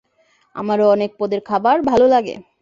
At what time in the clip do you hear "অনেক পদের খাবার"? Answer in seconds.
0.89-1.77